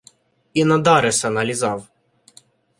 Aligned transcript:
І 0.53 0.65
на 0.65 0.77
Дареса 0.77 1.29
налізав. 1.29 1.87